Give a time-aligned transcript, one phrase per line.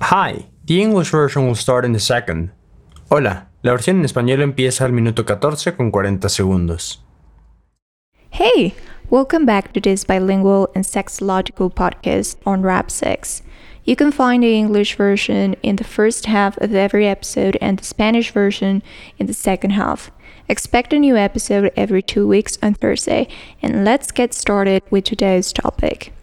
[0.00, 2.50] Hi, the English version will start in a second.
[3.10, 7.00] Hola, la versión en español empieza al minuto 14 con 40 segundos.
[8.30, 8.74] Hey,
[9.10, 13.42] welcome back to this bilingual and sexological podcast Unwrap Sex.
[13.84, 17.84] You can find the English version in the first half of every episode and the
[17.84, 18.82] Spanish version
[19.18, 20.10] in the second half.
[20.48, 23.28] Expect a new episode every two weeks on Thursday,
[23.62, 26.14] and let's get started with today's topic.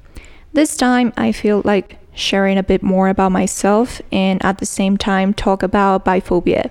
[0.52, 4.98] This time, I feel like sharing a bit more about myself and at the same
[4.98, 6.70] time talk about biphobia.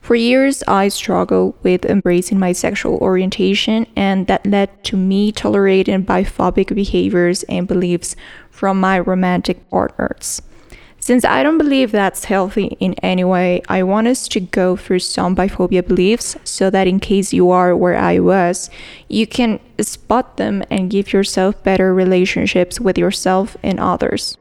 [0.00, 6.04] For years, I struggled with embracing my sexual orientation, and that led to me tolerating
[6.04, 8.16] biphobic behaviors and beliefs
[8.50, 10.42] from my romantic partners.
[10.98, 15.00] Since I don't believe that's healthy in any way, I want us to go through
[15.00, 18.70] some biphobia beliefs so that in case you are where I was,
[19.08, 24.36] you can spot them and give yourself better relationships with yourself and others.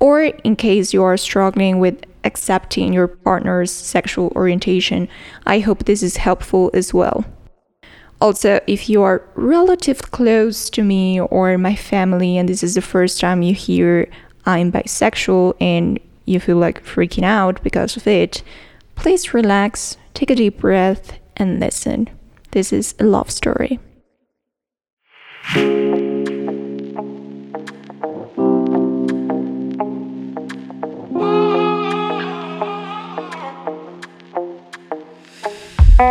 [0.00, 5.08] Or in case you are struggling with accepting your partner's sexual orientation,
[5.46, 7.24] I hope this is helpful as well.
[8.20, 12.82] Also, if you are relatively close to me or my family and this is the
[12.82, 14.10] first time you hear
[14.44, 18.42] I'm bisexual and you feel like freaking out because of it,
[18.96, 22.10] please relax, take a deep breath, and listen.
[22.50, 23.78] This is a love story.
[35.98, 36.06] Before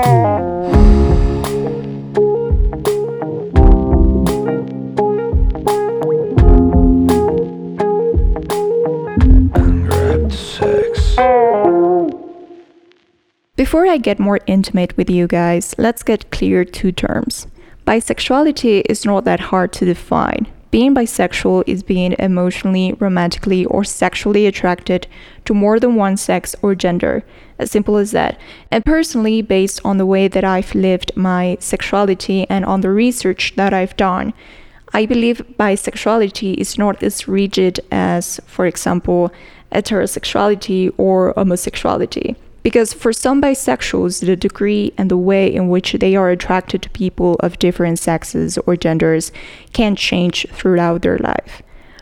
[13.87, 17.47] I get more intimate with you guys, let's get clear two terms.
[17.85, 20.47] Bisexuality is not that hard to define.
[20.69, 25.07] Being bisexual is being emotionally, romantically, or sexually attracted
[25.45, 27.23] to more than one sex or gender.
[27.57, 28.39] As simple as that.
[28.69, 33.53] And personally, based on the way that I've lived my sexuality and on the research
[33.55, 34.33] that I've done,
[34.93, 39.31] I believe bisexuality is not as rigid as, for example,
[39.71, 42.35] heterosexuality or homosexuality.
[42.67, 46.89] Because for some bisexuals, the degree and the way in which they are attracted to
[46.89, 49.31] people of different sexes or genders
[49.71, 51.61] can change throughout their life.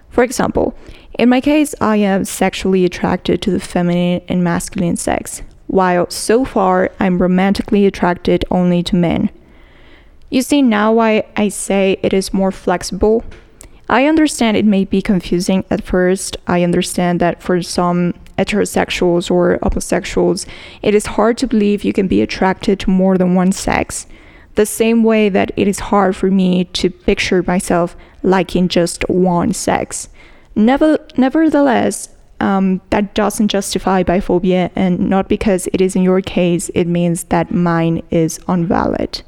[0.09, 0.75] For example,
[1.19, 6.43] in my case, I am sexually attracted to the feminine and masculine sex, while so
[6.43, 9.29] far I'm romantically attracted only to men.
[10.31, 13.23] You see now why I say it is more flexible?
[13.87, 16.37] I understand it may be confusing at first.
[16.47, 20.45] I understand that for some heterosexuals or homosexuals,
[20.81, 24.07] it is hard to believe you can be attracted to more than one sex.
[24.55, 29.53] The same way that it is hard for me to picture myself liking just one
[29.53, 30.09] sex.
[30.55, 32.09] Never, nevertheless,
[32.39, 37.25] um, that doesn't justify biphobia, and not because it is in your case, it means
[37.25, 39.21] that mine is invalid.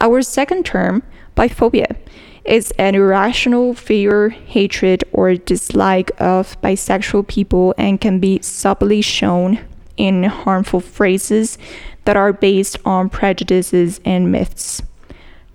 [0.00, 1.02] Our second term,
[1.36, 1.96] biphobia,
[2.44, 9.58] is an irrational fear, hatred, or dislike of bisexual people and can be subtly shown
[9.96, 11.58] in harmful phrases
[12.04, 14.82] that are based on prejudices and myths.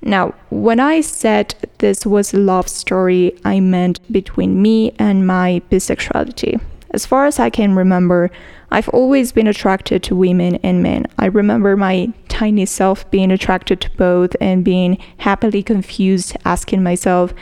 [0.01, 5.61] Now, when I said this was a love story, I meant between me and my
[5.69, 6.59] bisexuality.
[6.91, 8.31] As far as I can remember,
[8.71, 11.05] I've always been attracted to women and men.
[11.17, 17.33] I remember my tiny self being attracted to both and being happily confused, asking myself,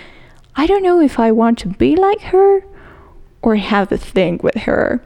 [0.55, 2.63] I don't know if I want to be like her
[3.41, 5.03] or have a thing with her.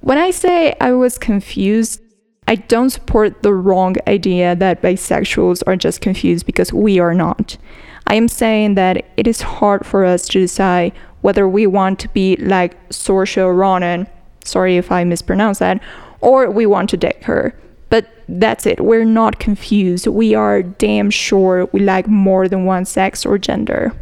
[0.00, 2.00] When I say I was confused,
[2.46, 7.56] I don't support the wrong idea that bisexuals are just confused because we are not.
[8.06, 10.92] I am saying that it is hard for us to decide
[11.24, 14.06] whether we want to be like Saoirse Ronan,
[14.44, 15.82] sorry if I mispronounce that,
[16.20, 17.58] or we want to date her.
[17.88, 18.78] But that's it.
[18.84, 20.06] We're not confused.
[20.06, 23.92] We are damn sure we like more than one sex or gender.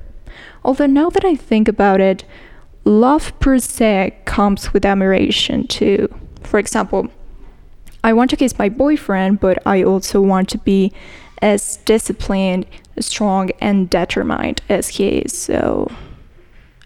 [0.64, 2.24] Although now that I think about it,
[2.84, 6.12] love per se comes with admiration too.
[6.42, 7.06] For example,
[8.02, 10.92] I want to kiss my boyfriend, but I also want to be
[11.40, 12.66] as disciplined,
[12.98, 15.38] strong, and determined as he is.
[15.38, 15.88] So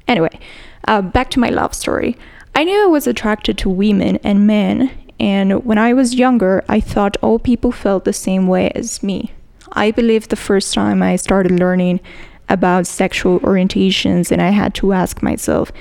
[0.08, 0.38] Anyway,
[0.86, 2.16] uh, back to my love story.
[2.54, 6.80] I knew I was attracted to women and men, and when I was younger, I
[6.80, 9.32] thought all people felt the same way as me.
[9.72, 12.00] I believe the first time I started learning
[12.48, 15.72] about sexual orientations and I had to ask myself,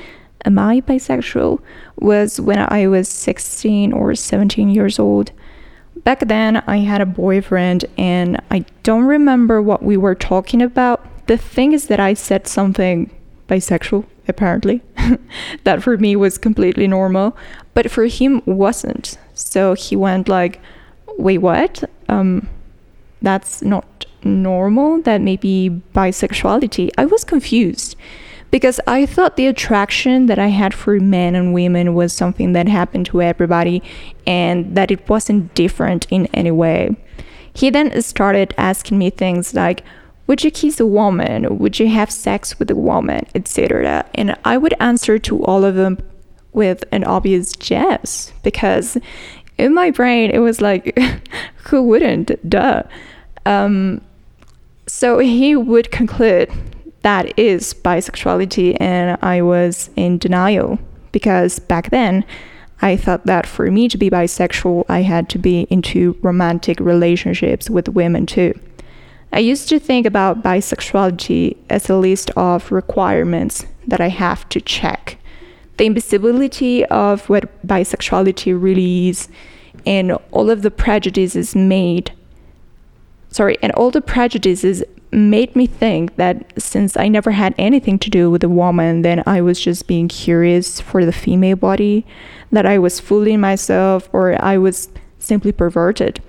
[0.43, 1.59] Am I bisexual?
[1.97, 5.31] was when I was 16 or 17 years old.
[6.03, 11.27] Back then, I had a boyfriend and I don't remember what we were talking about.
[11.27, 13.09] The thing is that I said something
[13.47, 14.81] bisexual apparently.
[15.63, 17.37] that for me was completely normal,
[17.73, 19.17] but for him wasn't.
[19.33, 20.59] So he went like,
[21.17, 21.83] "Wait, what?
[22.09, 22.47] Um,
[23.21, 25.01] that's not normal.
[25.01, 27.95] That may be bisexuality." I was confused
[28.51, 32.67] because I thought the attraction that I had for men and women was something that
[32.67, 33.83] happened to everybody
[34.25, 36.95] and that it wasn't different in any way.
[37.53, 39.83] He then started asking me things like,
[40.27, 41.59] would you kiss a woman?
[41.59, 43.25] Would you have sex with a woman?
[43.35, 44.05] etc.
[44.15, 45.97] And I would answer to all of them
[46.53, 48.97] with an obvious yes, because
[49.57, 50.97] in my brain it was like,
[51.65, 52.49] who wouldn't?
[52.49, 52.83] Duh.
[53.45, 54.01] Um,
[54.87, 56.51] so he would conclude
[57.01, 60.79] that is bisexuality, and I was in denial
[61.11, 62.25] because back then
[62.81, 67.69] I thought that for me to be bisexual, I had to be into romantic relationships
[67.69, 68.59] with women too.
[69.35, 74.61] I used to think about bisexuality as a list of requirements that I have to
[74.61, 75.17] check.
[75.75, 79.27] The invisibility of what bisexuality really is,
[79.85, 82.13] and all of the prejudices made,
[83.27, 88.09] sorry, and all the prejudices made me think that since I never had anything to
[88.09, 92.05] do with a woman, then I was just being curious for the female body,
[92.53, 94.87] that I was fooling myself, or I was
[95.19, 96.21] simply perverted.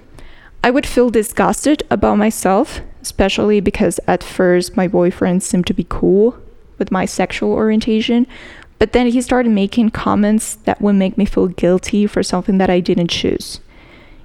[0.66, 5.86] I would feel disgusted about myself especially because at first my boyfriend seemed to be
[5.88, 6.36] cool
[6.76, 8.26] with my sexual orientation,
[8.80, 12.68] but then he started making comments that would make me feel guilty for something that
[12.68, 13.60] I didn't choose.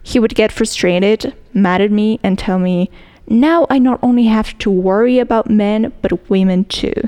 [0.02, 2.90] He would get frustrated, mad at me, and tell me,
[3.28, 7.08] now I not only have to worry about men, but women too.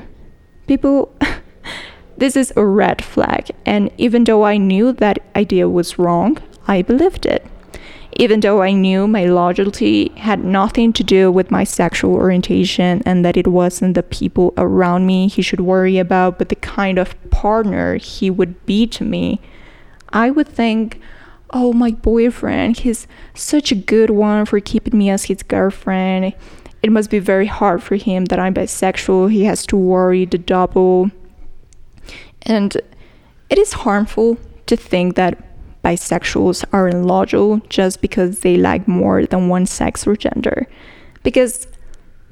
[0.68, 1.12] People,
[2.16, 6.38] this is a red flag, and even though I knew that idea was wrong,
[6.68, 7.44] I believed it
[8.16, 13.24] even though I knew my loyalty had nothing to do with my sexual orientation and
[13.24, 17.14] that it wasn't the people around me he should worry about, but the kind of
[17.30, 19.40] partner he would be to me,
[20.10, 21.00] I would think,
[21.50, 26.34] oh, my boyfriend, he's such a good one for keeping me as his girlfriend.
[26.82, 29.32] It must be very hard for him that I'm bisexual.
[29.32, 31.10] He has to worry the double.
[32.42, 32.76] And
[33.50, 35.43] it is harmful to think that
[35.84, 40.66] bisexuals are illogical just because they like more than one sex or gender.
[41.22, 41.66] Because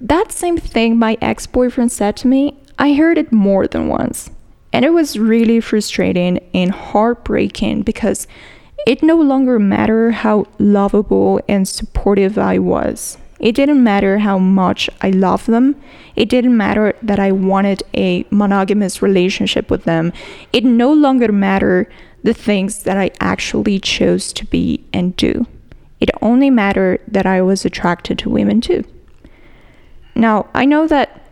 [0.00, 4.30] that same thing my ex boyfriend said to me, I heard it more than once.
[4.72, 8.26] And it was really frustrating and heartbreaking because
[8.86, 13.18] it no longer mattered how lovable and supportive I was.
[13.38, 15.76] It didn't matter how much I loved them.
[16.16, 20.12] It didn't matter that I wanted a monogamous relationship with them.
[20.52, 21.92] It no longer mattered
[22.22, 25.46] the things that I actually chose to be and do.
[26.00, 28.84] It only mattered that I was attracted to women too.
[30.14, 31.22] Now, I know that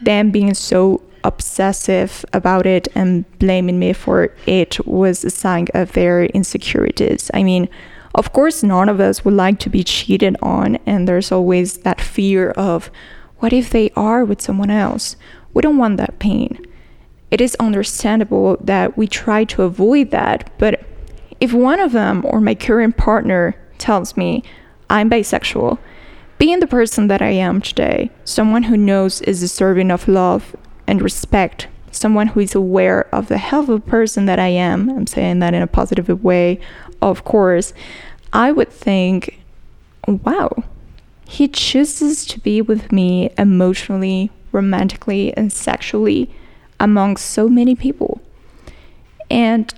[0.00, 5.92] them being so obsessive about it and blaming me for it was a sign of
[5.92, 7.30] their insecurities.
[7.32, 7.68] I mean,
[8.14, 12.00] of course, none of us would like to be cheated on, and there's always that
[12.00, 12.90] fear of
[13.38, 15.16] what if they are with someone else?
[15.52, 16.64] We don't want that pain
[17.30, 20.50] it is understandable that we try to avoid that.
[20.58, 20.84] But
[21.40, 24.42] if one of them or my current partner tells me
[24.88, 25.78] I'm bisexual,
[26.38, 30.54] being the person that I am today, someone who knows is deserving of love
[30.86, 35.06] and respect, someone who is aware of the health of person that I am, I'm
[35.06, 36.60] saying that in a positive way,
[37.00, 37.72] of course,
[38.32, 39.40] I would think,
[40.06, 40.50] wow,
[41.26, 46.30] he chooses to be with me emotionally, romantically, and sexually
[46.84, 48.20] among so many people.
[49.30, 49.72] And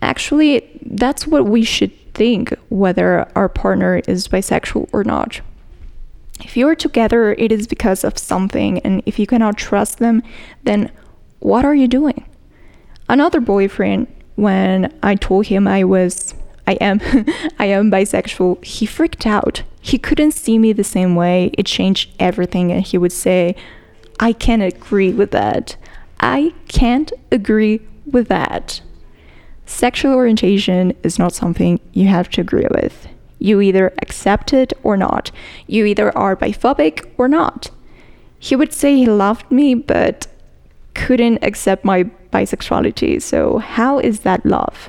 [0.00, 5.42] actually, that's what we should think whether our partner is bisexual or not.
[6.40, 10.22] If you're together, it is because of something, and if you cannot trust them,
[10.64, 10.90] then
[11.40, 12.24] what are you doing?
[13.08, 14.06] Another boyfriend,
[14.36, 16.34] when I told him I was,
[16.66, 17.00] I am,
[17.58, 19.62] I am bisexual, he freaked out.
[19.80, 21.50] He couldn't see me the same way.
[21.58, 23.54] It changed everything, and he would say,
[24.18, 25.76] I can't agree with that.
[26.20, 28.80] I can't agree with that.
[29.66, 33.08] Sexual orientation is not something you have to agree with.
[33.38, 35.30] You either accept it or not.
[35.66, 37.70] You either are biphobic or not.
[38.38, 40.26] He would say he loved me, but
[40.94, 43.20] couldn't accept my bisexuality.
[43.20, 44.88] So, how is that love?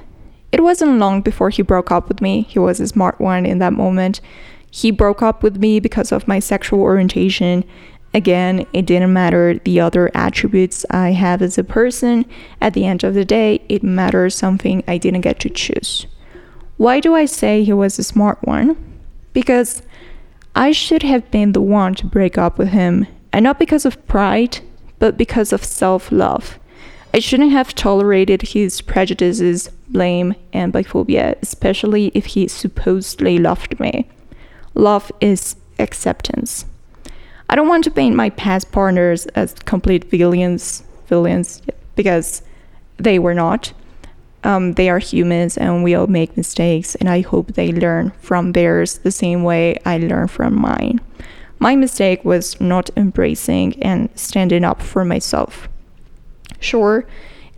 [0.51, 2.43] It wasn't long before he broke up with me.
[2.43, 4.21] He was a smart one in that moment.
[4.69, 7.63] He broke up with me because of my sexual orientation
[8.17, 12.25] Again, it didn't matter the other attributes I have as a person.
[12.59, 16.07] At the end of the day, it matters something I didn't get to choose.
[16.77, 18.75] Why do I say he was a smart one?
[19.33, 19.83] Because
[20.55, 24.03] I should have been the one to break up with him, and not because of
[24.07, 24.61] pride,
[24.97, 26.57] but because of self love.
[27.13, 34.09] I shouldn't have tolerated his prejudices, blame, and biphobia, especially if he supposedly loved me.
[34.73, 36.65] Love is acceptance.
[37.49, 41.61] I don't want to paint my past partners as complete villains, villains,
[41.95, 42.41] because
[42.97, 43.73] they were not.
[44.43, 48.51] Um, they are humans and we all make mistakes, and I hope they learn from
[48.51, 51.01] theirs the same way I learn from mine.
[51.59, 55.67] My mistake was not embracing and standing up for myself.
[56.59, 57.05] Sure,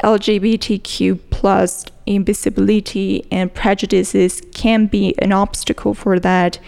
[0.04, 6.60] LGBTQ plus invisibility and prejudices can be an obstacle for that.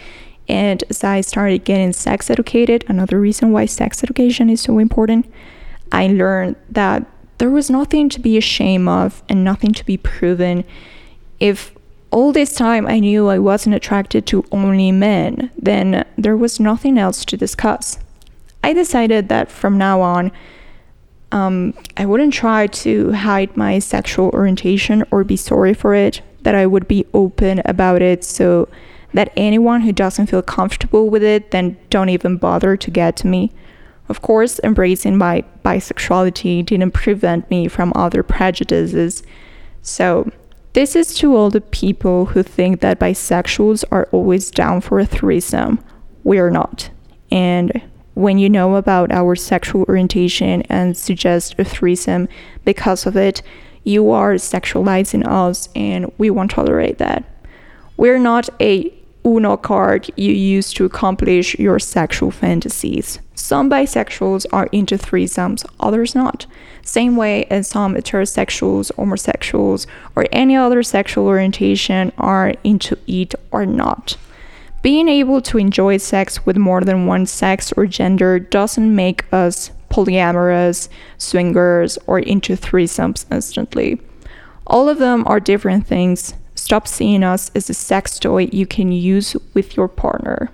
[0.52, 5.24] And as I started getting sex educated, another reason why sex education is so important,
[5.90, 7.06] I learned that
[7.38, 10.64] there was nothing to be ashamed of and nothing to be proven.
[11.40, 11.74] If
[12.10, 16.98] all this time I knew I wasn't attracted to only men, then there was nothing
[16.98, 17.98] else to discuss.
[18.62, 20.32] I decided that from now on,
[21.32, 26.54] um, I wouldn't try to hide my sexual orientation or be sorry for it, that
[26.54, 28.68] I would be open about it so
[29.14, 33.26] that anyone who doesn't feel comfortable with it then don't even bother to get to
[33.26, 33.52] me.
[34.08, 39.22] Of course, embracing my bisexuality didn't prevent me from other prejudices.
[39.82, 40.30] So,
[40.74, 45.06] this is to all the people who think that bisexuals are always down for a
[45.06, 45.82] threesome.
[46.24, 46.90] We're not.
[47.30, 47.82] And
[48.14, 52.28] when you know about our sexual orientation and suggest a threesome
[52.64, 53.42] because of it,
[53.84, 57.24] you are sexualizing us and we won't tolerate that.
[57.96, 58.92] We're not a
[59.24, 63.20] Uno card you use to accomplish your sexual fantasies.
[63.34, 66.46] Some bisexuals are into threesomes, others not.
[66.82, 69.86] Same way as some heterosexuals, homosexuals,
[70.16, 74.16] or any other sexual orientation are into it or not.
[74.82, 79.70] Being able to enjoy sex with more than one sex or gender doesn't make us
[79.90, 80.88] polyamorous,
[81.18, 84.00] swingers, or into threesomes instantly.
[84.66, 88.92] All of them are different things, Stop seeing us as a sex toy you can
[88.92, 90.48] use with your partner.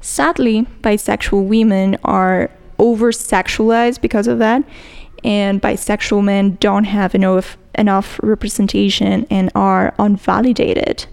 [0.00, 4.64] Sadly, bisexual women are over sexualized because of that,
[5.22, 11.04] and bisexual men don't have enough enough representation and are unvalidated.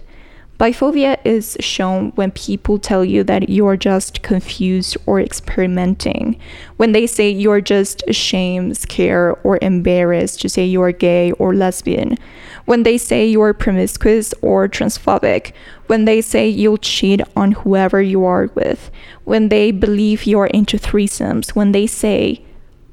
[0.58, 6.38] Biphobia is shown when people tell you that you're just confused or experimenting.
[6.76, 12.16] When they say you're just ashamed, scared, or embarrassed to say you're gay or lesbian.
[12.64, 15.52] When they say you're promiscuous or transphobic.
[15.86, 18.90] When they say you'll cheat on whoever you are with.
[19.24, 21.50] When they believe you're into threesomes.
[21.50, 22.44] When they say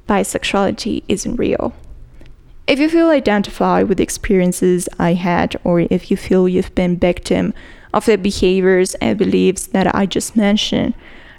[0.08, 1.74] bisexuality isn't real.
[2.68, 6.98] If you feel identified with the experiences I had, or if you feel you've been
[6.98, 7.54] victim
[7.94, 10.94] of the behaviors and beliefs that I just mentioned,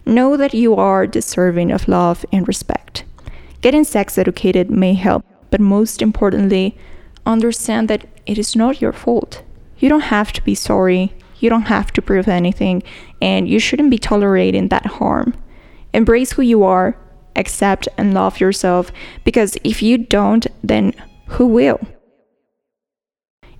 [0.05, 3.05] know that you are deserving of love and respect.
[3.61, 6.77] Getting sex educated may help, but most importantly,
[7.27, 9.43] understand that it is not your fault.
[9.79, 12.83] You don't have to be sorry, you don't have to prove anything,
[13.21, 15.35] and you shouldn't be tolerating that harm.
[15.93, 16.97] Embrace who you are,
[17.37, 18.93] accept and love yourself,
[19.25, 20.93] because if you don't, then
[21.29, 21.81] who will?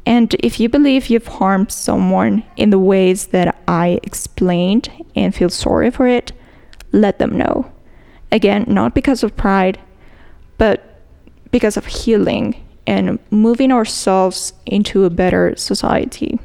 [0.07, 5.51] And if you believe you've harmed someone in the ways that I explained and feel
[5.51, 6.33] sorry for it,
[6.93, 7.71] let them know.
[8.33, 9.79] Again, not because of pride,
[10.59, 11.03] but
[11.51, 12.57] because of healing
[12.91, 16.41] and moving ourselves into a better society.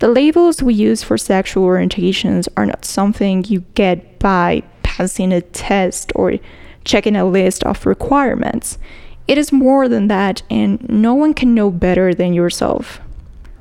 [0.00, 5.40] The labels we use for sexual orientations are not something you get by passing a
[5.40, 6.34] test or
[6.84, 8.76] checking a list of requirements.
[9.26, 13.00] It is more than that, and no one can know better than yourself.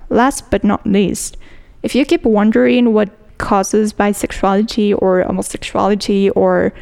[0.10, 1.38] Last but not least,
[1.82, 6.74] if you keep wondering what causes bisexuality or homosexuality or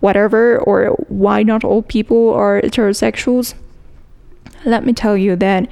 [0.00, 3.54] whatever, or why not all people are heterosexuals,
[4.66, 5.70] let me tell you that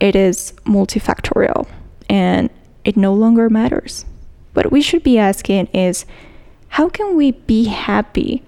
[0.00, 1.66] it is multifactorial
[2.08, 2.48] and
[2.84, 4.04] it no longer matters.
[4.54, 6.06] What we should be asking is
[6.68, 8.42] how can we be happy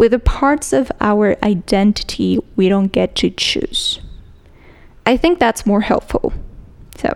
[0.00, 4.00] with the parts of our identity we don't get to choose.
[5.04, 6.32] I think that's more helpful.
[6.96, 7.12] So,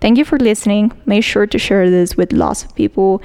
[0.00, 0.92] thank you for listening.
[1.04, 3.20] Make sure to share this with lots of people.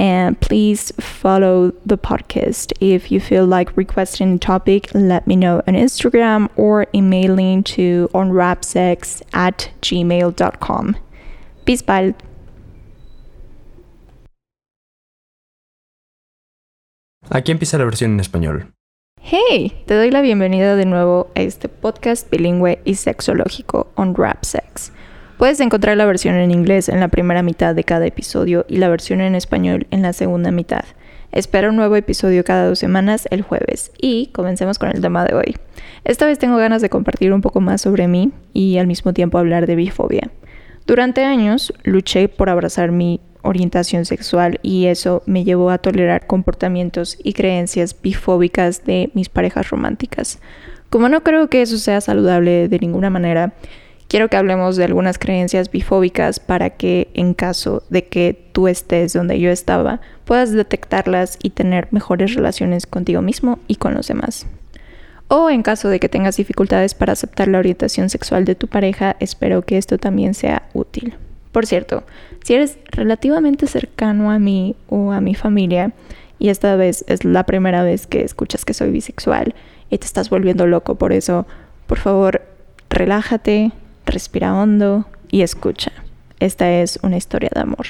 [0.00, 2.72] And please follow the podcast.
[2.80, 8.08] If you feel like requesting a topic, let me know on Instagram or emailing to
[8.14, 10.96] unwrapsex at gmail.com.
[11.66, 12.14] Peace, bye.
[17.28, 18.72] Aquí empieza la versión en español.
[19.20, 24.92] Hey, te doy la bienvenida de nuevo a este podcast bilingüe y sexológico Unwrap Sex.
[25.40, 28.90] Puedes encontrar la versión en inglés en la primera mitad de cada episodio y la
[28.90, 30.84] versión en español en la segunda mitad.
[31.32, 35.34] Espero un nuevo episodio cada dos semanas el jueves y comencemos con el tema de
[35.34, 35.56] hoy.
[36.04, 39.38] Esta vez tengo ganas de compartir un poco más sobre mí y al mismo tiempo
[39.38, 40.30] hablar de bifobia.
[40.86, 47.16] Durante años luché por abrazar mi orientación sexual y eso me llevó a tolerar comportamientos
[47.24, 50.38] y creencias bifóbicas de mis parejas románticas.
[50.90, 53.54] Como no creo que eso sea saludable de ninguna manera,
[54.10, 59.12] quiero que hablemos de algunas creencias bifóbicas para que en caso de que tú estés
[59.12, 64.48] donde yo estaba, puedas detectarlas y tener mejores relaciones contigo mismo y con los demás.
[65.28, 69.14] O en caso de que tengas dificultades para aceptar la orientación sexual de tu pareja,
[69.20, 71.14] espero que esto también sea útil.
[71.52, 72.02] Por cierto,
[72.42, 75.92] si eres relativamente cercano a mí o a mi familia,
[76.40, 79.54] y esta vez es la primera vez que escuchas que soy bisexual
[79.88, 81.46] y te estás volviendo loco por eso,
[81.86, 82.42] por favor,
[82.88, 83.70] relájate,
[84.10, 85.92] respira hondo y escucha.
[86.38, 87.86] Esta es una historia de amor.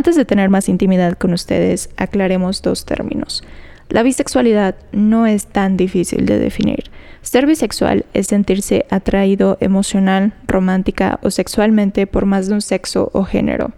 [0.00, 3.44] Antes de tener más intimidad con ustedes, aclaremos dos términos.
[3.90, 6.84] La bisexualidad no es tan difícil de definir.
[7.20, 13.24] Ser bisexual es sentirse atraído emocional, romántica o sexualmente por más de un sexo o
[13.24, 13.72] género.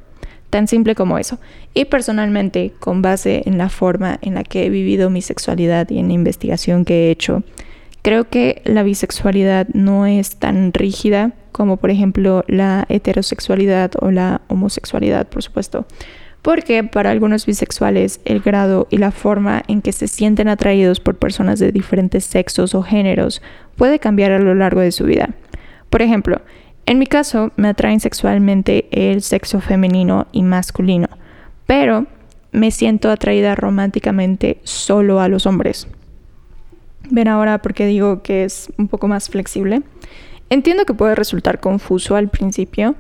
[0.49, 1.41] Tan simple como eso.
[1.75, 5.99] Y personalmente, con base en la forma en la que he vivido mi sexualidad y
[5.99, 7.43] en la investigación que he hecho,
[8.03, 14.41] creo que la bisexualidad no es tan rígida como por ejemplo la heterosexualidad o la
[14.49, 15.87] homosexualidad, por supuesto.
[16.41, 21.17] Porque para algunos bisexuales el grado y la forma en que se sienten atraídos por
[21.17, 23.43] personas de diferentes sexos o géneros
[23.77, 25.31] puede cambiar a lo largo de su vida.
[25.89, 26.41] Por ejemplo,
[26.87, 31.09] en mi caso me atraen sexualmente el sexo femenino y masculino,
[31.67, 32.07] pero
[32.51, 35.87] me siento atraída románticamente solo a los hombres.
[37.11, 39.83] Ven ahora por qué digo que es un poco más flexible.
[40.53, 42.95] Entiendo que puede resultar confuso al principio.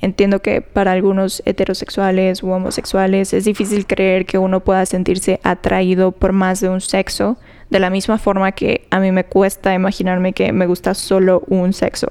[0.00, 6.10] Entiendo que para algunos heterosexuales u homosexuales es difícil creer que uno pueda sentirse atraído
[6.10, 7.38] por más de un sexo,
[7.70, 11.74] de la misma forma que a mí me cuesta imaginarme que me gusta solo un
[11.74, 12.08] sexo.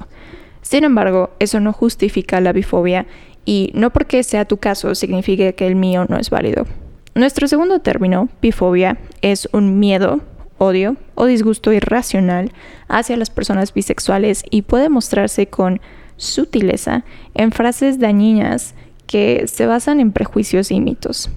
[0.61, 3.05] Sin embargo, eso no justifica la bifobia
[3.43, 6.67] y no porque sea tu caso significa que el mío no es válido.
[7.15, 10.21] Nuestro segundo término, bifobia, es un miedo
[10.57, 12.51] odio o disgusto irracional
[12.87, 15.81] hacia las personas bisexuales y puede mostrarse con
[16.17, 18.75] sutileza en frases dañinas
[19.07, 21.29] que se basan en prejuicios y mitos.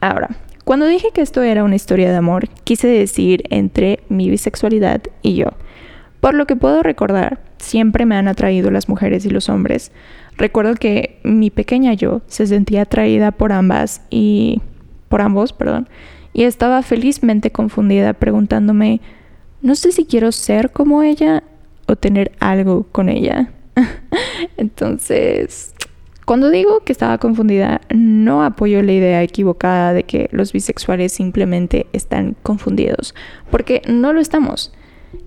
[0.00, 5.02] Ahora, cuando dije que esto era una historia de amor, quise decir entre mi bisexualidad
[5.22, 5.48] y yo.
[6.20, 9.92] Por lo que puedo recordar, siempre me han atraído las mujeres y los hombres.
[10.38, 14.62] Recuerdo que mi pequeña yo se sentía atraída por ambas y
[15.10, 15.88] por ambos, perdón,
[16.34, 19.00] y estaba felizmente confundida preguntándome,
[19.62, 21.42] no sé si quiero ser como ella
[21.86, 23.52] o tener algo con ella.
[24.58, 25.74] Entonces,
[26.26, 31.86] cuando digo que estaba confundida, no apoyo la idea equivocada de que los bisexuales simplemente
[31.92, 33.14] están confundidos,
[33.50, 34.72] porque no lo estamos.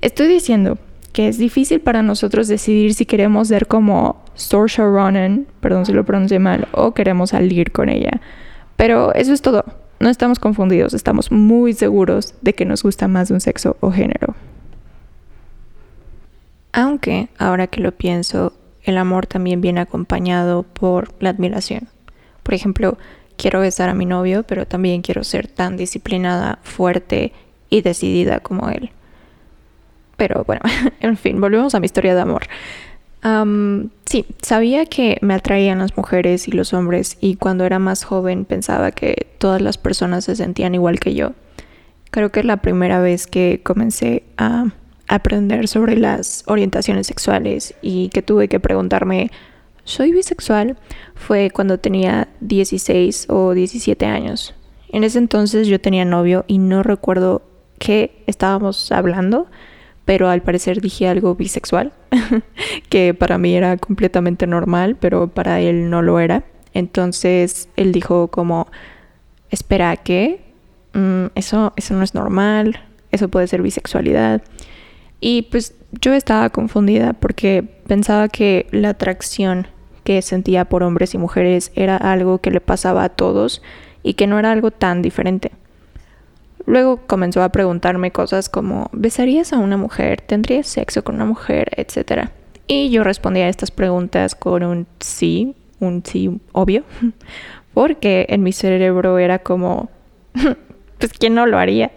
[0.01, 0.77] Estoy diciendo
[1.13, 6.05] que es difícil para nosotros decidir si queremos ser como Saoirse Ronan, perdón si lo
[6.05, 8.19] pronuncié mal, o queremos salir con ella.
[8.75, 9.86] Pero eso es todo.
[9.99, 13.91] No estamos confundidos, estamos muy seguros de que nos gusta más de un sexo o
[13.91, 14.35] género.
[16.71, 21.87] Aunque, ahora que lo pienso, el amor también viene acompañado por la admiración.
[22.43, 22.97] Por ejemplo,
[23.37, 27.33] quiero besar a mi novio, pero también quiero ser tan disciplinada, fuerte
[27.69, 28.91] y decidida como él.
[30.15, 30.61] Pero bueno,
[30.99, 32.43] en fin, volvemos a mi historia de amor
[34.09, 38.45] sí, sabía que me atraían las mujeres y los hombres y cuando era más joven
[38.45, 41.33] pensaba que todas las personas se sentían igual que yo.
[42.09, 44.65] Creo que la primera vez que comencé a
[45.07, 49.31] aprender sobre las orientaciones sexuales y que tuve que preguntarme,
[49.83, 50.77] ¿soy bisexual?
[51.15, 54.53] fue cuando tenía 16 o 17 años.
[54.89, 57.41] En ese entonces yo tenía novio y no recuerdo
[57.79, 59.47] qué estábamos hablando,
[60.07, 61.91] pero al parecer dije algo bisexual,
[62.89, 66.45] que para mí era completamente normal, pero para él no lo era.
[66.73, 68.67] Entonces él dijo como,
[69.49, 70.39] espera, ¿qué?
[70.93, 72.79] Mm, eso, eso no es normal,
[73.11, 74.41] eso puede ser bisexualidad.
[75.19, 79.67] Y pues yo estaba confundida porque pensaba que la atracción
[80.05, 83.61] que sentía por hombres y mujeres era algo que le pasaba a todos
[84.03, 85.51] y que no era algo tan diferente.
[86.67, 90.21] Luego comenzó a preguntarme cosas como, ¿besarías a una mujer?
[90.21, 91.71] ¿Tendrías sexo con una mujer?
[91.75, 92.33] Etcétera.
[92.67, 96.83] Y yo respondía a estas preguntas con un sí, un sí obvio,
[97.73, 99.89] porque en mi cerebro era como,
[100.99, 101.91] pues ¿quién no lo haría?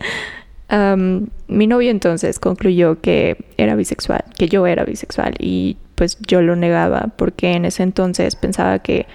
[1.48, 6.54] mi novio entonces concluyó que era bisexual, que yo era bisexual y pues yo lo
[6.54, 9.06] negaba porque en ese entonces pensaba que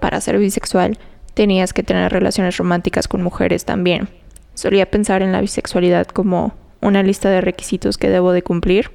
[0.00, 0.98] para ser bisexual
[1.34, 4.08] tenías que tener relaciones románticas con mujeres también.
[4.60, 8.90] Solía pensar en la bisexualidad como una lista de requisitos que debo de cumplir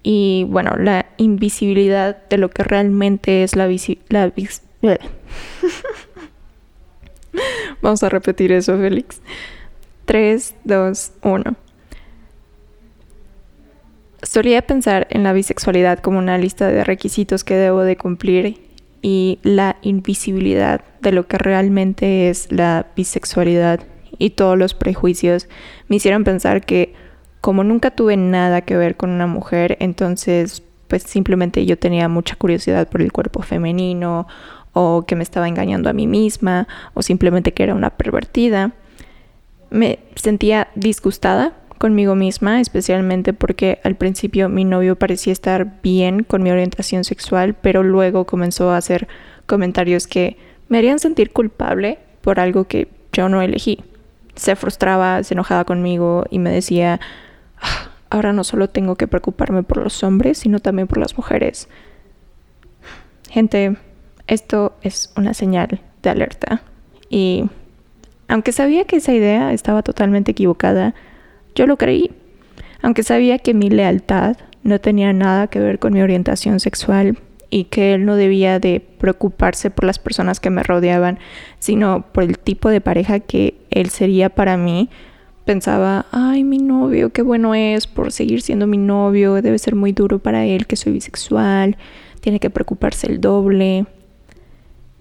[0.00, 3.68] y bueno, la invisibilidad de lo que realmente es la,
[4.10, 4.32] la
[7.82, 9.20] Vamos a repetir eso, Félix.
[10.04, 11.56] 3, 2, 1.
[14.22, 18.70] Solía pensar en la bisexualidad como una lista de requisitos que debo de cumplir
[19.02, 23.80] y la invisibilidad de lo que realmente es la bisexualidad
[24.18, 25.48] y todos los prejuicios
[25.88, 26.94] me hicieron pensar que
[27.40, 32.36] como nunca tuve nada que ver con una mujer, entonces pues simplemente yo tenía mucha
[32.36, 34.26] curiosidad por el cuerpo femenino
[34.72, 38.72] o que me estaba engañando a mí misma o simplemente que era una pervertida.
[39.70, 46.42] Me sentía disgustada conmigo misma, especialmente porque al principio mi novio parecía estar bien con
[46.42, 49.08] mi orientación sexual, pero luego comenzó a hacer
[49.46, 50.36] comentarios que
[50.68, 53.82] me harían sentir culpable por algo que yo no elegí.
[54.34, 57.00] Se frustraba, se enojaba conmigo y me decía,
[57.60, 61.68] ah, ahora no solo tengo que preocuparme por los hombres, sino también por las mujeres.
[63.28, 63.76] Gente,
[64.26, 66.62] esto es una señal de alerta.
[67.08, 67.44] Y
[68.28, 70.94] aunque sabía que esa idea estaba totalmente equivocada,
[71.54, 72.12] yo lo creí.
[72.82, 77.18] Aunque sabía que mi lealtad no tenía nada que ver con mi orientación sexual
[77.50, 81.18] y que él no debía de preocuparse por las personas que me rodeaban,
[81.58, 84.88] sino por el tipo de pareja que él sería para mí,
[85.44, 89.92] pensaba, ay, mi novio, qué bueno es por seguir siendo mi novio, debe ser muy
[89.92, 91.76] duro para él que soy bisexual,
[92.20, 93.86] tiene que preocuparse el doble.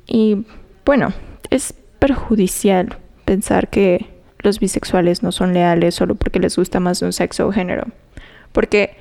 [0.07, 0.45] Y
[0.85, 1.13] bueno,
[1.51, 4.07] es perjudicial pensar que
[4.39, 7.83] los bisexuales no son leales solo porque les gusta más de un sexo o género.
[8.51, 8.95] Porque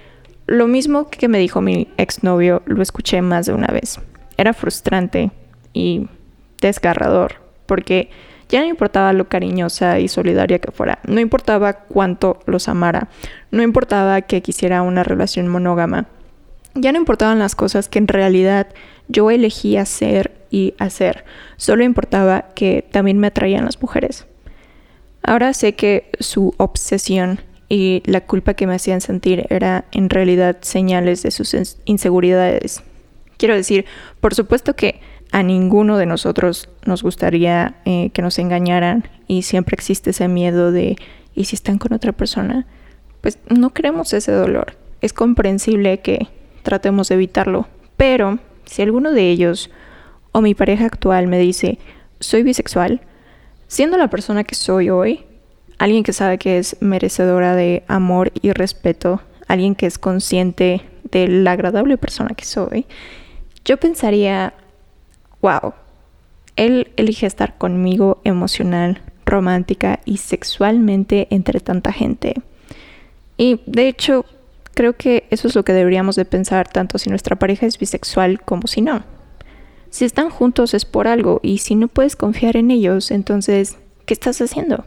[0.49, 4.01] lo mismo que me dijo mi exnovio lo escuché más de una vez.
[4.39, 5.31] Era frustrante
[5.73, 6.09] y
[6.61, 7.35] desgarrador
[7.67, 8.11] porque
[8.49, 13.09] ya no importaba lo cariñosa y solidaria que fuera, no importaba cuánto los amara,
[13.51, 16.07] no importaba que quisiera una relación monógama,
[16.75, 18.69] ya no importaban las cosas que en realidad
[19.09, 21.27] yo elegí hacer y hacer,
[21.59, 24.27] solo importaba que también me atraían las mujeres.
[25.23, 30.57] Ahora sé que su obsesión y la culpa que me hacían sentir era en realidad
[30.61, 32.83] señales de sus inseguridades.
[33.37, 33.85] Quiero decir,
[34.21, 35.01] por supuesto que
[35.31, 40.73] a ninguno de nosotros nos gustaría eh, que nos engañaran y siempre existe ese miedo
[40.73, 40.97] de
[41.35, 42.67] ¿y si están con otra persona?
[43.21, 44.77] Pues no queremos ese dolor.
[45.01, 46.29] Es comprensible que
[46.63, 49.71] tratemos de evitarlo, pero si alguno de ellos
[50.33, 51.79] o mi pareja actual me dice
[52.21, 53.01] soy bisexual,
[53.69, 55.25] siendo la persona que soy hoy,
[55.79, 61.29] alguien que sabe que es merecedora de amor y respeto, alguien que es consciente de
[61.29, 62.87] la agradable persona que soy,
[63.65, 64.55] yo pensaría,
[65.41, 65.75] wow,
[66.57, 72.35] él elige estar conmigo emocional, romántica y sexualmente entre tanta gente.
[73.37, 74.25] Y de hecho,
[74.75, 78.41] creo que eso es lo que deberíamos de pensar tanto si nuestra pareja es bisexual
[78.41, 79.05] como si no.
[79.91, 84.15] Si están juntos es por algo y si no puedes confiar en ellos, entonces, ¿qué
[84.15, 84.85] estás haciendo?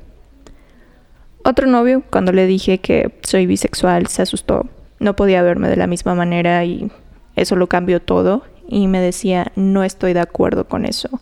[1.43, 4.67] Otro novio, cuando le dije que soy bisexual, se asustó.
[4.99, 6.91] No podía verme de la misma manera y
[7.35, 11.19] eso lo cambió todo y me decía, no estoy de acuerdo con eso.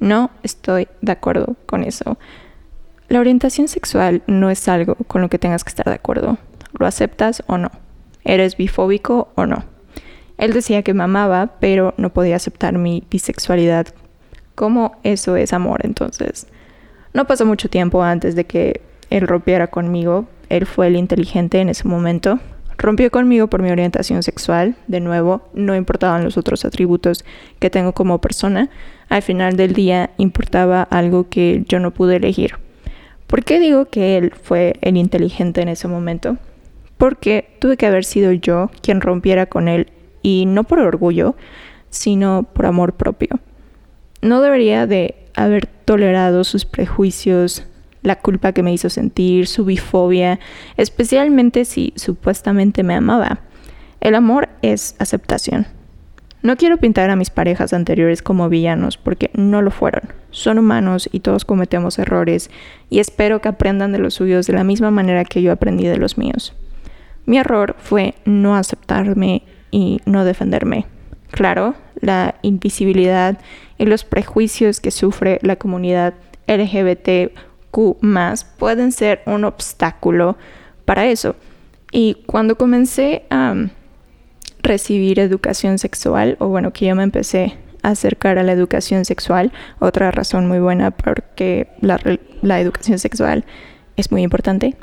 [0.00, 2.18] No estoy de acuerdo con eso.
[3.08, 6.38] La orientación sexual no es algo con lo que tengas que estar de acuerdo.
[6.78, 7.70] ¿Lo aceptas o no?
[8.24, 9.64] ¿Eres bifóbico o no?
[10.38, 13.88] Él decía que me amaba, pero no podía aceptar mi bisexualidad.
[14.54, 16.46] ¿Cómo eso es amor entonces?
[17.14, 20.26] No pasó mucho tiempo antes de que él rompiera conmigo.
[20.48, 22.38] Él fue el inteligente en ese momento.
[22.78, 24.76] Rompió conmigo por mi orientación sexual.
[24.86, 27.24] De nuevo, no importaban los otros atributos
[27.58, 28.68] que tengo como persona.
[29.08, 32.56] Al final del día importaba algo que yo no pude elegir.
[33.26, 36.36] ¿Por qué digo que él fue el inteligente en ese momento?
[36.98, 39.88] Porque tuve que haber sido yo quien rompiera con él
[40.22, 41.34] y no por orgullo,
[41.90, 43.40] sino por amor propio.
[44.22, 47.66] No debería de haber tolerado sus prejuicios,
[48.06, 50.38] la culpa que me hizo sentir, su bifobia,
[50.76, 53.40] especialmente si supuestamente me amaba.
[54.00, 55.66] El amor es aceptación.
[56.42, 60.04] No quiero pintar a mis parejas anteriores como villanos porque no lo fueron.
[60.30, 62.48] Son humanos y todos cometemos errores
[62.90, 65.96] y espero que aprendan de los suyos de la misma manera que yo aprendí de
[65.96, 66.54] los míos.
[67.24, 69.42] Mi error fue no aceptarme
[69.72, 70.86] y no defenderme.
[71.32, 73.40] Claro, la invisibilidad
[73.78, 76.14] y los prejuicios que sufre la comunidad
[77.76, 80.36] LGBTQ pueden ser un obstáculo
[80.84, 81.36] para eso.
[81.92, 83.54] Y cuando comencé a
[84.62, 89.52] recibir educación sexual, o bueno, que yo me empecé a acercar a la educación sexual,
[89.78, 92.00] otra razón muy buena porque la,
[92.42, 93.44] la educación sexual
[93.96, 94.76] es muy importante.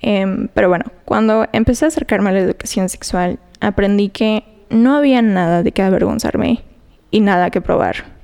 [0.00, 5.22] Em, pero bueno, cuando empecé a acercarme a la educación sexual, aprendí que no había
[5.22, 6.64] nada de qué avergonzarme
[7.10, 8.15] y nada que probar.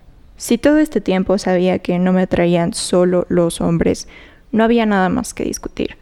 [0.43, 4.09] Si todo este tiempo sabía que no me atraían solo los hombres,
[4.51, 5.97] no había nada más que discutir.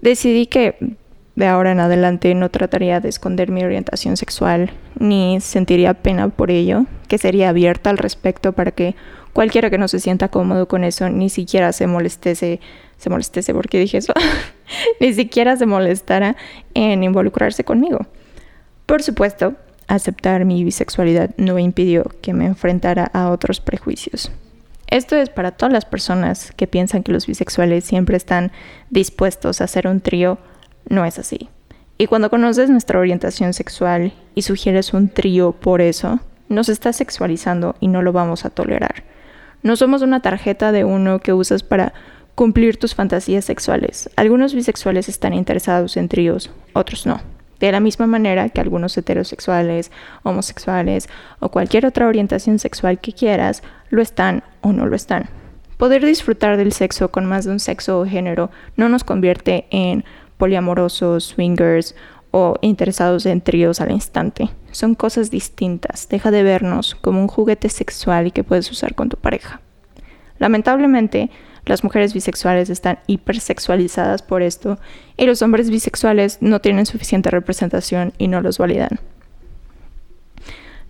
[0.00, 0.96] Decidí que
[1.36, 6.50] de ahora en adelante no trataría de esconder mi orientación sexual ni sentiría pena por
[6.50, 8.96] ello, que sería abierta al respecto para que
[9.32, 12.58] cualquiera que no se sienta cómodo con eso ni siquiera se molestese,
[12.96, 14.12] se molestese porque dije eso,
[15.00, 16.34] ni siquiera se molestara
[16.74, 18.08] en involucrarse conmigo.
[18.86, 19.54] Por supuesto,
[19.94, 24.30] aceptar mi bisexualidad no impidió que me enfrentara a otros prejuicios.
[24.88, 28.52] Esto es para todas las personas que piensan que los bisexuales siempre están
[28.90, 30.38] dispuestos a hacer un trío
[30.88, 31.48] no es así.
[31.98, 37.76] Y cuando conoces nuestra orientación sexual y sugieres un trío por eso, nos estás sexualizando
[37.80, 39.04] y no lo vamos a tolerar.
[39.62, 41.92] No somos una tarjeta de uno que usas para
[42.34, 44.10] cumplir tus fantasías sexuales.
[44.16, 47.20] Algunos bisexuales están interesados en tríos, otros no.
[47.62, 49.92] De la misma manera que algunos heterosexuales,
[50.24, 55.28] homosexuales o cualquier otra orientación sexual que quieras lo están o no lo están.
[55.76, 60.04] Poder disfrutar del sexo con más de un sexo o género no nos convierte en
[60.38, 61.94] poliamorosos, swingers
[62.32, 64.50] o interesados en tríos al instante.
[64.72, 66.08] Son cosas distintas.
[66.08, 69.60] Deja de vernos como un juguete sexual que puedes usar con tu pareja.
[70.40, 71.30] Lamentablemente,
[71.64, 74.78] las mujeres bisexuales están hipersexualizadas por esto
[75.16, 79.00] y los hombres bisexuales no tienen suficiente representación y no los validan.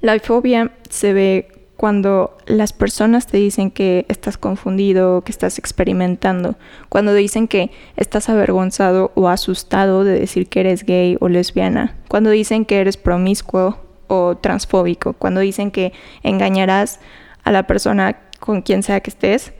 [0.00, 6.56] La fobia se ve cuando las personas te dicen que estás confundido, que estás experimentando,
[6.88, 12.30] cuando dicen que estás avergonzado o asustado de decir que eres gay o lesbiana, cuando
[12.30, 17.00] dicen que eres promiscuo o transfóbico, cuando dicen que engañarás
[17.42, 19.52] a la persona con quien sea que estés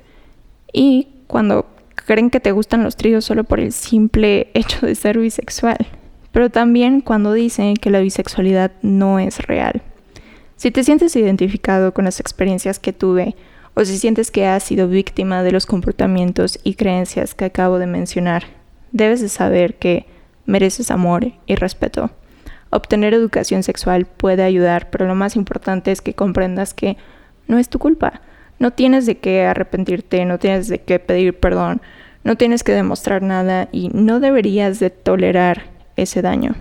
[0.72, 5.18] y cuando creen que te gustan los tríos solo por el simple hecho de ser
[5.18, 5.86] bisexual,
[6.32, 9.82] pero también cuando dicen que la bisexualidad no es real.
[10.56, 13.34] Si te sientes identificado con las experiencias que tuve
[13.74, 17.86] o si sientes que has sido víctima de los comportamientos y creencias que acabo de
[17.86, 18.44] mencionar,
[18.92, 20.06] debes de saber que
[20.46, 22.10] mereces amor y respeto.
[22.70, 26.96] Obtener educación sexual puede ayudar, pero lo más importante es que comprendas que
[27.46, 28.22] no es tu culpa.
[28.62, 31.82] No tienes de qué arrepentirte, no tienes de qué pedir perdón,
[32.22, 35.64] no tienes que demostrar nada y no deberías de tolerar
[35.96, 36.54] ese daño.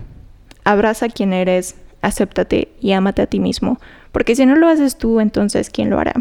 [0.64, 3.78] Abraza quien eres, acéptate y ámate a ti mismo,
[4.10, 6.14] porque si no lo haces tú, entonces ¿quién lo hará?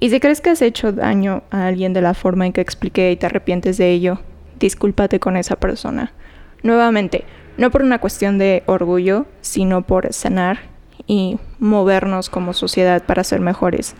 [0.00, 3.12] Y si crees que has hecho daño a alguien de la forma en que expliqué
[3.12, 4.18] y te arrepientes de ello,
[4.58, 6.14] discúlpate con esa persona.
[6.62, 7.24] Nuevamente,
[7.58, 10.60] no por una cuestión de orgullo, sino por sanar
[11.06, 13.94] y movernos como sociedad para ser mejores.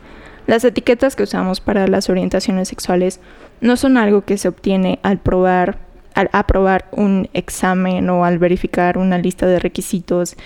[0.53, 3.21] Las etiquetas que usamos para las orientaciones sexuales
[3.63, 5.79] no son algo que se obtiene al probar,
[6.13, 10.37] al aprobar un examen o al verificar una lista de requisitos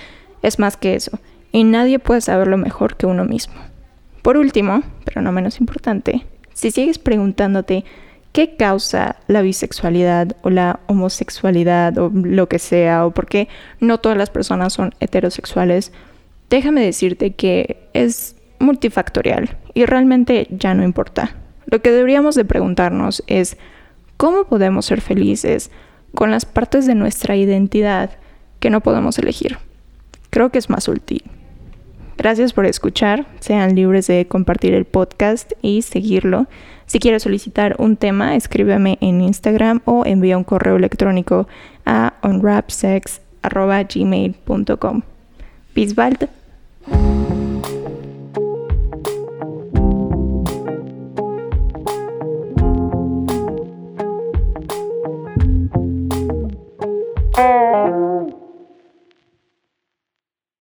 [0.42, 1.18] es más que eso,
[1.50, 3.56] y nadie puede saberlo mejor que uno mismo.
[4.22, 7.84] Por último, pero no menos importante, si sigues preguntándote
[8.30, 13.48] qué causa la bisexualidad o la homosexualidad o lo que sea, o por qué
[13.80, 15.90] no todas las personas son heterosexuales,
[16.48, 21.34] déjame decirte que es multifactorial y realmente ya no importa.
[21.66, 23.56] Lo que deberíamos de preguntarnos es
[24.16, 25.70] cómo podemos ser felices
[26.14, 28.10] con las partes de nuestra identidad
[28.60, 29.58] que no podemos elegir
[30.36, 31.22] creo que es más útil.
[32.18, 36.46] Gracias por escuchar, sean libres de compartir el podcast y seguirlo.
[36.84, 41.48] Si quieres solicitar un tema, escríbeme en Instagram o envía un correo electrónico
[41.86, 45.02] a unwrapsex.gmail.com.
[45.74, 46.28] Bisbald
[57.36, 58.05] Música